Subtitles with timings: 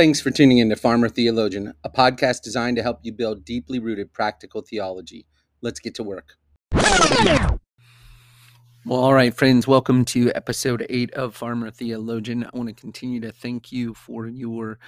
[0.00, 3.78] Thanks for tuning in to Farmer Theologian, a podcast designed to help you build deeply
[3.78, 5.26] rooted practical theology.
[5.60, 6.36] Let's get to work.
[6.72, 7.58] Well,
[8.98, 12.44] all right, friends, welcome to episode eight of Farmer Theologian.
[12.44, 14.78] I want to continue to thank you for your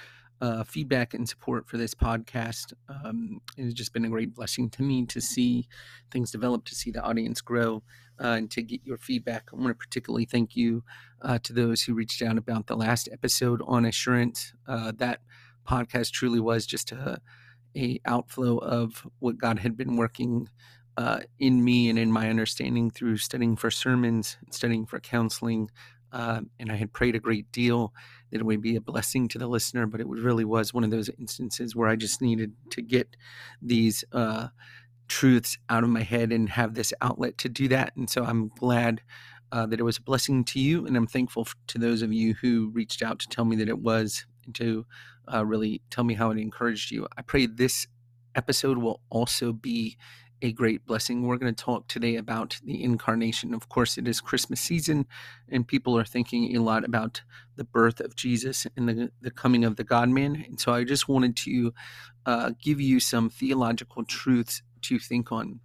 [0.43, 2.73] uh, feedback and support for this podcast.
[2.89, 5.69] Um, it has just been a great blessing to me to see
[6.11, 7.81] things develop, to see the audience grow,
[8.21, 9.47] uh, and to get your feedback.
[9.53, 10.83] I want to particularly thank you
[11.21, 14.53] uh, to those who reached out about the last episode on assurance.
[14.67, 15.21] Uh, that
[15.65, 17.21] podcast truly was just a,
[17.77, 20.49] a outflow of what God had been working
[20.97, 25.71] uh, in me and in my understanding through studying for sermons, studying for counseling,
[26.13, 27.93] uh, and I had prayed a great deal
[28.31, 30.91] that it would be a blessing to the listener, but it really was one of
[30.91, 33.15] those instances where I just needed to get
[33.61, 34.47] these uh,
[35.07, 37.95] truths out of my head and have this outlet to do that.
[37.95, 39.01] And so I'm glad
[39.51, 42.35] uh, that it was a blessing to you, and I'm thankful to those of you
[42.35, 44.85] who reached out to tell me that it was, to
[45.33, 47.07] uh, really tell me how it encouraged you.
[47.17, 47.87] I pray this
[48.35, 49.97] episode will also be
[50.43, 51.23] a great blessing.
[51.23, 53.53] We're going to talk today about the incarnation.
[53.53, 55.05] Of course, it is Christmas season,
[55.49, 57.21] and people are thinking a lot about
[57.55, 60.43] the birth of Jesus and the, the coming of the God man.
[60.45, 61.73] And so I just wanted to
[62.25, 65.61] uh, give you some theological truths to think on.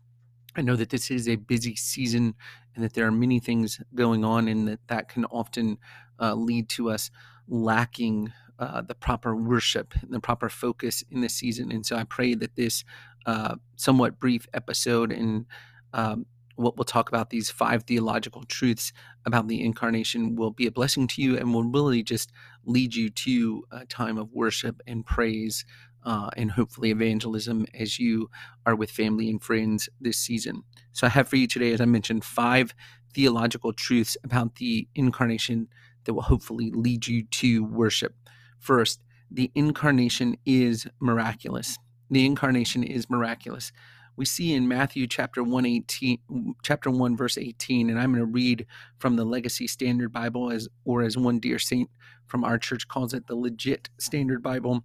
[0.55, 2.34] I know that this is a busy season
[2.77, 5.79] and that there are many things going on, and that that can often
[6.21, 7.11] uh, lead to us
[7.49, 11.73] lacking uh, the proper worship and the proper focus in this season.
[11.73, 12.84] And so I pray that this
[13.29, 15.45] uh, somewhat brief episode and
[15.93, 16.25] um,
[16.57, 18.91] what we'll talk about these five theological truths
[19.27, 22.33] about the incarnation will be a blessing to you and will really just
[22.65, 25.67] lead you to a time of worship and praise
[26.05, 28.31] uh, and hopefully evangelism as you
[28.65, 30.62] are with family and friends this season.
[30.93, 32.75] So I have for you today, as I mentioned, five
[33.15, 35.69] theological truths about the incarnation
[36.05, 38.15] that will hopefully lead you to worship.
[38.59, 41.77] First, the incarnation is miraculous.
[42.11, 43.73] The incarnation is miraculous.
[44.17, 48.33] We see in Matthew chapter 1 18, chapter 1 verse 18 and I'm going to
[48.33, 48.66] read
[48.99, 51.88] from the Legacy Standard Bible as or as one dear saint
[52.27, 54.83] from our church calls it the legit Standard Bible.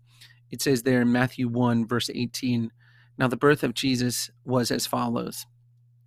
[0.52, 2.72] It says there in Matthew 1 verse 18,
[3.18, 5.48] now the birth of Jesus was as follows.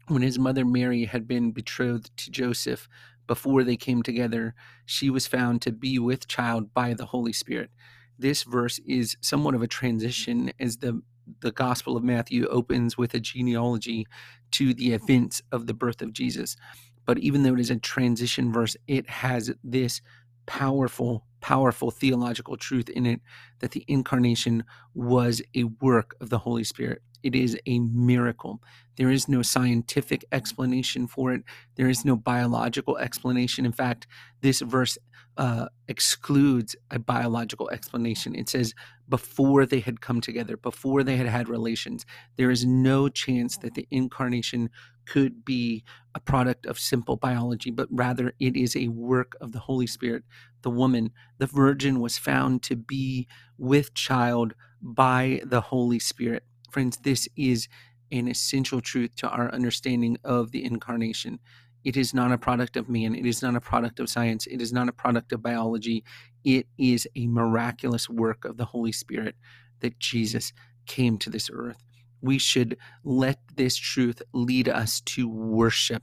[0.08, 2.88] When his mother Mary had been betrothed to Joseph,
[3.26, 4.54] before they came together,
[4.84, 7.70] she was found to be with child by the Holy Spirit.
[8.18, 11.02] This verse is somewhat of a transition as the
[11.40, 14.06] the Gospel of Matthew opens with a genealogy
[14.52, 16.56] to the events of the birth of Jesus.
[17.04, 20.00] But even though it is a transition verse, it has this
[20.46, 23.20] powerful, powerful theological truth in it
[23.60, 27.02] that the incarnation was a work of the Holy Spirit.
[27.26, 28.62] It is a miracle.
[28.96, 31.42] There is no scientific explanation for it.
[31.76, 33.66] There is no biological explanation.
[33.66, 34.06] In fact,
[34.42, 34.96] this verse
[35.36, 38.34] uh, excludes a biological explanation.
[38.34, 38.74] It says
[39.08, 43.74] before they had come together, before they had had relations, there is no chance that
[43.74, 44.70] the incarnation
[45.06, 45.84] could be
[46.14, 50.24] a product of simple biology, but rather it is a work of the Holy Spirit.
[50.62, 53.28] The woman, the virgin, was found to be
[53.58, 56.44] with child by the Holy Spirit.
[56.76, 57.68] Friends, this is
[58.12, 61.38] an essential truth to our understanding of the incarnation.
[61.84, 63.14] It is not a product of man.
[63.14, 64.46] It is not a product of science.
[64.46, 66.04] It is not a product of biology.
[66.44, 69.36] It is a miraculous work of the Holy Spirit
[69.80, 70.52] that Jesus
[70.84, 71.82] came to this earth.
[72.20, 76.02] We should let this truth lead us to worship,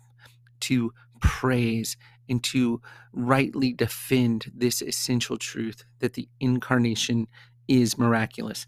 [0.62, 1.98] to praise,
[2.28, 2.82] and to
[3.12, 7.28] rightly defend this essential truth that the incarnation
[7.68, 8.66] is miraculous.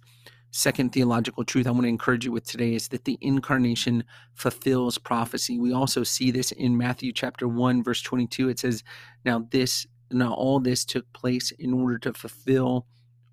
[0.55, 4.05] Second theological truth I want to encourage you with today is that the incarnation
[4.35, 5.59] fulfills prophecy.
[5.59, 8.47] We also see this in Matthew chapter 1 verse 22.
[8.47, 8.81] It says,
[9.25, 12.87] "Now this now all this took place in order to fulfill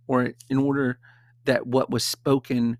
[0.08, 0.98] or in order
[1.44, 2.76] that what was spoken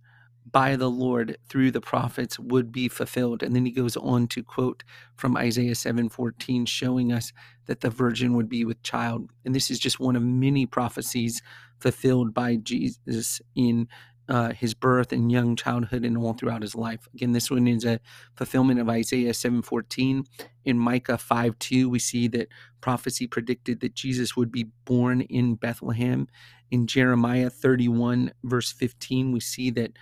[0.51, 3.45] by the Lord through the prophets would be fulfilled.
[3.45, 4.83] And then he goes on to quote
[5.15, 7.33] from Isaiah 7:14 showing us
[7.67, 9.31] that the virgin would be with child.
[9.45, 11.43] And this is just one of many prophecies
[11.79, 13.89] fulfilled by Jesus in
[14.29, 17.09] uh, his birth and young childhood and all throughout his life.
[17.15, 18.01] Again, this one is a
[18.37, 20.25] fulfillment of Isaiah 7:14.
[20.65, 22.49] In Micah 5:2, we see that
[22.81, 26.29] prophecy predicted that Jesus would be born in Bethlehem.
[26.71, 29.93] In Jeremiah 31 verse 15, we see that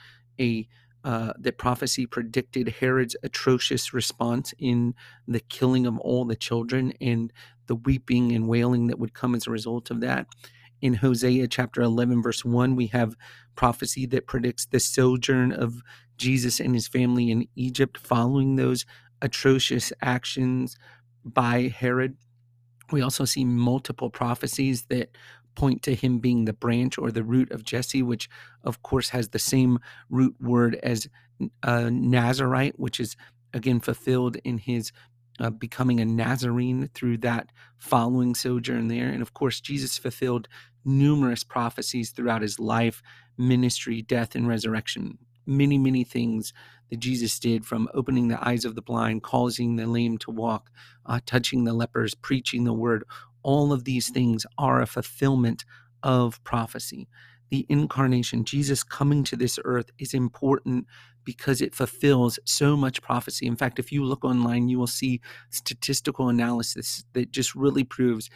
[0.40, 0.68] a
[1.02, 4.94] uh, that prophecy predicted Herod's atrocious response in
[5.26, 7.32] the killing of all the children and
[7.68, 10.26] the weeping and wailing that would come as a result of that
[10.80, 13.16] in Hosea chapter 11, verse 1, we have
[13.54, 15.82] prophecy that predicts the sojourn of
[16.16, 18.86] Jesus and his family in Egypt following those
[19.22, 20.76] atrocious actions
[21.24, 22.16] by Herod.
[22.90, 25.16] We also see multiple prophecies that
[25.54, 28.28] point to him being the branch or the root of Jesse, which
[28.64, 29.78] of course has the same
[30.08, 31.08] root word as
[31.62, 33.16] uh, Nazarite, which is
[33.52, 34.92] again fulfilled in his
[35.40, 39.08] uh, becoming a Nazarene through that following sojourn there.
[39.08, 40.48] And of course, Jesus fulfilled
[40.84, 43.02] numerous prophecies throughout his life,
[43.36, 45.18] ministry, death, and resurrection.
[45.46, 46.52] Many, many things
[46.90, 50.70] that Jesus did from opening the eyes of the blind, causing the lame to walk,
[51.06, 53.04] uh, touching the lepers, preaching the word.
[53.42, 55.64] All of these things are a fulfillment
[56.02, 57.08] of prophecy.
[57.50, 60.86] The incarnation, Jesus coming to this earth, is important
[61.24, 63.46] because it fulfills so much prophecy.
[63.46, 65.20] In fact, if you look online, you will see
[65.50, 68.30] statistical analysis that just really proves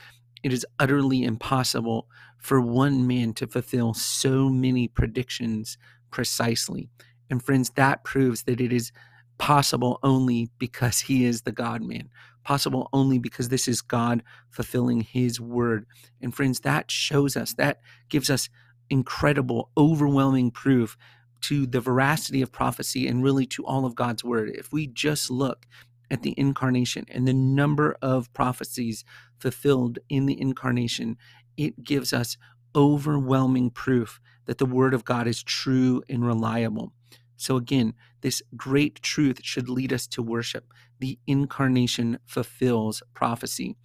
[0.45, 2.07] it is utterly impossible
[2.39, 5.79] for one man to fulfill so many predictions
[6.11, 6.91] precisely.
[7.31, 8.93] And friends, that proves that it is
[9.39, 12.11] possible only because he is the God man,
[12.45, 15.87] possible only because this is God fulfilling his word.
[16.21, 17.81] And friends, that shows us, that
[18.11, 18.51] gives us
[18.91, 20.97] incredible, overwhelming proof
[21.43, 24.51] to the veracity of prophecy and really to all of God's word.
[24.55, 25.67] If we just look
[26.11, 29.05] at the incarnation and the number of prophecies
[29.39, 31.17] fulfilled in the incarnation,
[31.57, 32.37] it gives us
[32.75, 36.93] overwhelming proof that the word of God is true and reliable.
[37.37, 40.73] So, again, this great truth should lead us to worship.
[41.01, 43.77] The incarnation fulfills prophecy.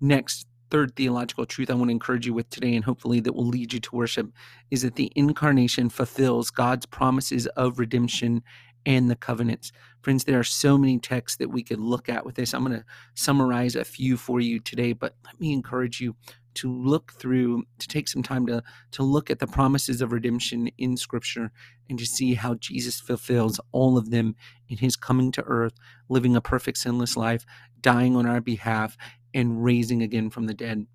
[0.00, 3.46] Next, third theological truth I want to encourage you with today, and hopefully that will
[3.46, 4.30] lead you to worship,
[4.70, 8.42] is that the incarnation fulfills God's promises of redemption
[8.86, 9.72] and the covenants.
[10.02, 12.54] Friends, there are so many texts that we could look at with this.
[12.54, 12.84] I'm going to
[13.14, 16.16] summarize a few for you today, but let me encourage you
[16.54, 18.62] to look through, to take some time to,
[18.92, 21.52] to look at the promises of redemption in Scripture
[21.88, 24.34] and to see how Jesus fulfills all of them
[24.68, 25.74] in his coming to earth,
[26.08, 27.44] living a perfect, sinless life,
[27.80, 28.96] dying on our behalf,
[29.34, 30.86] and raising again from the dead.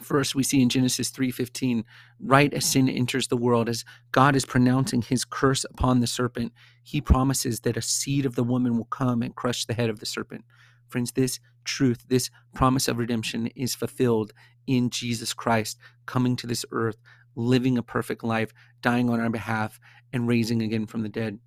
[0.00, 1.84] First, we see in Genesis 3:15,
[2.18, 6.52] right as sin enters the world, as God is pronouncing his curse upon the serpent,
[6.82, 10.00] he promises that a seed of the woman will come and crush the head of
[10.00, 10.44] the serpent.
[10.88, 14.32] Friends, this truth, this promise of redemption is fulfilled
[14.66, 16.96] in Jesus Christ coming to this earth,
[17.36, 19.78] living a perfect life, dying on our behalf,
[20.12, 21.38] and raising again from the dead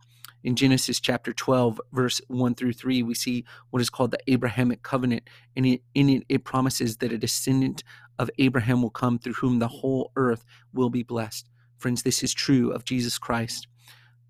[0.43, 4.83] in Genesis chapter 12, verse 1 through 3, we see what is called the Abrahamic
[4.83, 5.29] covenant.
[5.55, 7.83] And in it, it promises that a descendant
[8.19, 10.43] of Abraham will come through whom the whole earth
[10.73, 11.49] will be blessed.
[11.77, 13.67] Friends, this is true of Jesus Christ.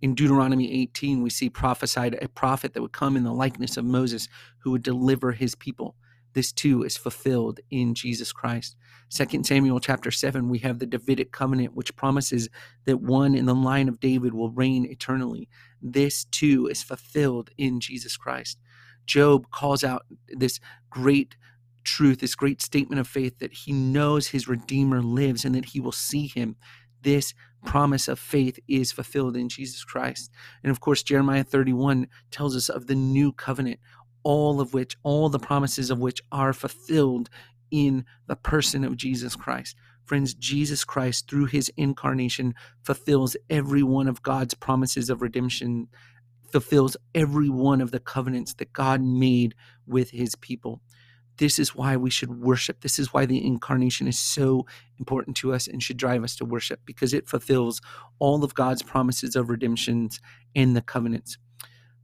[0.02, 3.86] In Deuteronomy 18, we see prophesied a prophet that would come in the likeness of
[3.86, 4.28] Moses
[4.60, 5.96] who would deliver his people.
[6.34, 8.76] This too is fulfilled in Jesus Christ.
[9.10, 12.50] 2 Samuel chapter 7, we have the Davidic covenant, which promises
[12.86, 15.48] that one in the line of David will reign eternally.
[15.82, 18.58] This too is fulfilled in Jesus Christ.
[19.06, 20.60] Job calls out this
[20.90, 21.36] great
[21.84, 25.80] truth, this great statement of faith that he knows his Redeemer lives and that he
[25.80, 26.56] will see him.
[27.02, 27.34] This
[27.66, 30.32] promise of faith is fulfilled in Jesus Christ.
[30.64, 33.80] And of course, Jeremiah 31 tells us of the new covenant,
[34.24, 37.30] all of which, all the promises of which are fulfilled
[37.72, 39.76] in the person of Jesus Christ.
[40.06, 42.54] Friends, Jesus Christ, through his incarnation,
[42.84, 45.88] fulfills every one of God's promises of redemption,
[46.52, 49.56] fulfills every one of the covenants that God made
[49.88, 50.82] with his people.
[51.38, 52.82] This is why we should worship.
[52.82, 54.68] This is why the incarnation is so
[55.00, 57.82] important to us and should drive us to worship because it fulfills
[58.20, 60.22] all of God's promises of redemptions
[60.56, 61.38] and the covenants.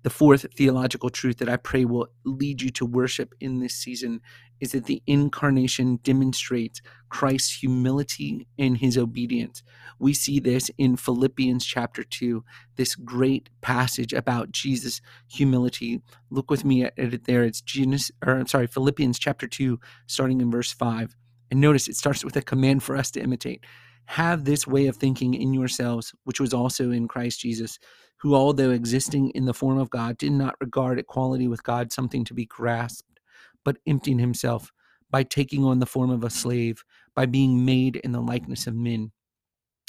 [0.02, 4.22] The fourth theological truth that I pray will lead you to worship in this season
[4.62, 9.64] is that the incarnation demonstrates Christ's humility and his obedience.
[10.00, 12.44] We see this in Philippians chapter 2,
[12.76, 16.02] this great passage about Jesus' humility.
[16.30, 17.44] Look with me at it there.
[17.44, 21.16] It's Genesis, or I'm sorry, Philippians chapter 2, starting in verse 5.
[21.52, 23.66] And notice it starts with a command for us to imitate.
[24.10, 27.78] Have this way of thinking in yourselves, which was also in Christ Jesus
[28.18, 32.26] who, although existing in the form of God, did not regard equality with God something
[32.26, 33.20] to be grasped,
[33.64, 34.72] but emptied himself
[35.10, 36.84] by taking on the form of a slave,
[37.16, 39.12] by being made in the likeness of men.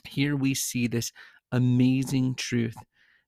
[0.06, 1.12] Here we see this
[1.50, 2.76] amazing truth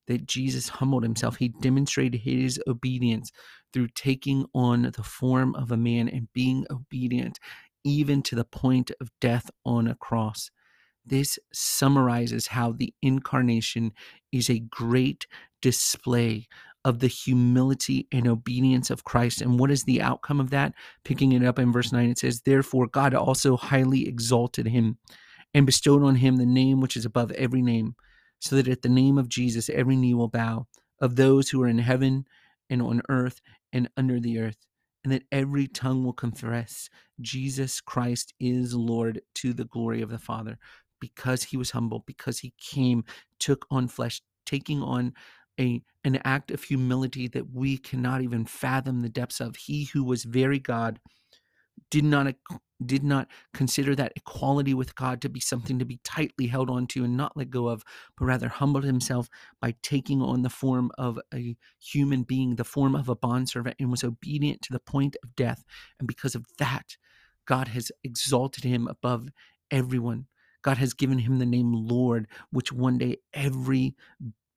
[0.07, 1.37] that Jesus humbled himself.
[1.37, 3.33] He demonstrated his obedience
[3.73, 7.39] through taking on the form of a man and being obedient
[7.85, 10.51] even to the point of death on a cross.
[11.04, 13.92] This summarizes how the incarnation
[14.30, 15.26] is a great
[15.61, 16.47] display
[16.85, 19.40] of the humility and obedience of Christ.
[19.40, 20.75] And what is the outcome of that?
[21.04, 24.99] Picking it up in verse 9, it says, Therefore, God also highly exalted him
[25.54, 27.94] and bestowed on him the name which is above every name,
[28.40, 30.66] so that at the name of Jesus every knee will bow,
[31.00, 32.26] of those who are in heaven
[32.71, 33.40] and on earth
[33.73, 34.56] and under the earth,
[35.04, 36.88] and that every tongue will confess
[37.21, 40.59] Jesus Christ is Lord to the glory of the Father
[41.02, 43.04] because he was humble, because he came,
[43.40, 45.12] took on flesh, taking on
[45.61, 49.56] a an act of humility that we cannot even fathom the depths of.
[49.56, 51.00] He who was very God
[51.90, 52.35] did not
[52.85, 57.04] did not consider that equality with God to be something to be tightly held onto
[57.04, 57.82] and not let go of,
[58.16, 59.28] but rather humbled himself
[59.61, 63.90] by taking on the form of a human being, the form of a bondservant, and
[63.90, 65.64] was obedient to the point of death.
[65.99, 66.97] And because of that,
[67.47, 69.28] God has exalted him above
[69.71, 70.26] everyone.
[70.62, 73.95] God has given him the name Lord, which one day every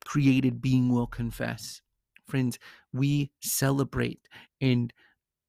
[0.06, 1.82] created being will confess.
[2.28, 2.60] Friends,
[2.94, 4.28] we celebrate
[4.62, 4.94] and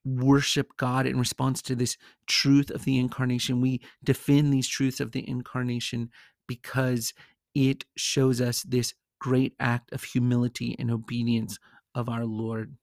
[0.05, 1.97] worship God in response to this
[2.27, 3.61] truth of the incarnation.
[3.61, 6.11] We defend these truths of the incarnation
[6.47, 7.13] because
[7.55, 11.59] it shows us this great act of humility and obedience
[11.95, 12.77] of our Lord.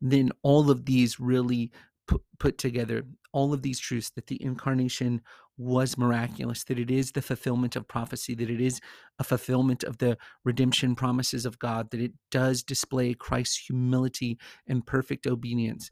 [0.00, 1.70] Then all of these really
[2.08, 5.20] put, put together, all of these truths that the incarnation
[5.58, 8.80] was miraculous, that it is the fulfillment of prophecy, that it is
[9.18, 14.86] a fulfillment of the redemption promises of God, that it does display Christ's humility and
[14.86, 15.90] perfect obedience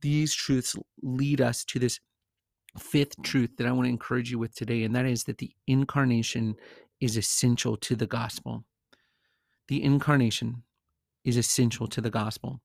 [0.00, 2.00] these truths lead us to this
[2.78, 5.52] fifth truth that I want to encourage you with today, and that is that the
[5.66, 6.56] incarnation
[7.00, 8.64] is essential to the gospel.
[9.68, 10.62] The incarnation
[11.24, 12.60] is essential to the gospel.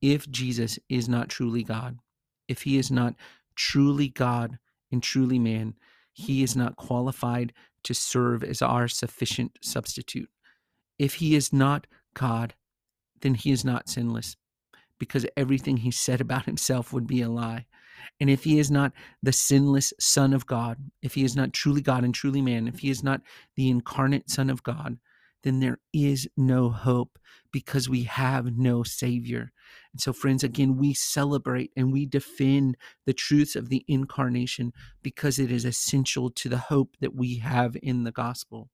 [0.00, 1.98] If Jesus is not truly God,
[2.48, 3.14] if he is not
[3.54, 4.58] truly God
[4.92, 5.74] and truly man,
[6.12, 7.52] he is not qualified
[7.84, 10.28] to serve as our sufficient substitute.
[10.98, 12.54] If he is not God,
[13.22, 14.36] then he is not sinless
[14.98, 17.66] because everything he said about himself would be a lie.
[18.20, 21.80] And if he is not the sinless Son of God, if he is not truly
[21.80, 23.20] God and truly man, if he is not
[23.56, 24.98] the incarnate Son of God,
[25.42, 27.18] then there is no hope
[27.52, 29.52] because we have no Savior.
[29.92, 34.72] And so, friends, again, we celebrate and we defend the truths of the incarnation
[35.02, 38.70] because it is essential to the hope that we have in the gospel.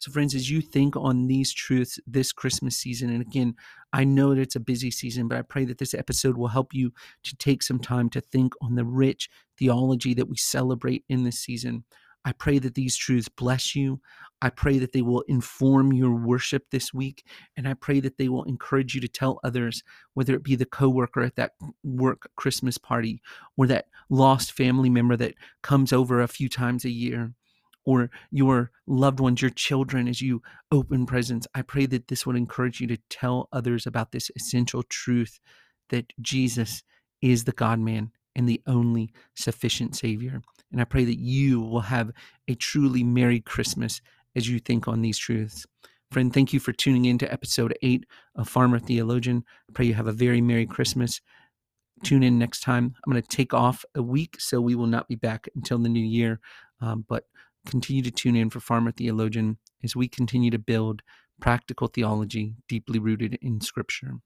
[0.00, 3.54] So, friends, as you think on these truths this Christmas season, and again,
[3.92, 6.72] I know that it's a busy season, but I pray that this episode will help
[6.72, 6.92] you
[7.24, 11.40] to take some time to think on the rich theology that we celebrate in this
[11.40, 11.84] season.
[12.28, 14.02] I pray that these truths bless you.
[14.42, 17.24] I pray that they will inform your worship this week.
[17.56, 19.82] And I pray that they will encourage you to tell others,
[20.12, 23.22] whether it be the coworker at that work Christmas party
[23.56, 27.32] or that lost family member that comes over a few times a year
[27.86, 31.46] or your loved ones, your children, as you open presents.
[31.54, 35.40] I pray that this would encourage you to tell others about this essential truth
[35.88, 36.82] that Jesus
[37.22, 40.40] is the God man and the only sufficient Savior.
[40.70, 42.12] And I pray that you will have
[42.46, 44.00] a truly Merry Christmas
[44.36, 45.66] as you think on these truths.
[46.12, 49.44] Friend, thank you for tuning in to episode eight of Farmer Theologian.
[49.68, 51.20] I pray you have a very Merry Christmas.
[52.04, 52.94] Tune in next time.
[53.04, 55.88] I'm going to take off a week, so we will not be back until the
[55.88, 56.38] new year.
[56.80, 57.24] Um, but
[57.66, 61.02] continue to tune in for Farmer Theologian as we continue to build
[61.40, 64.20] practical theology deeply rooted in Scripture.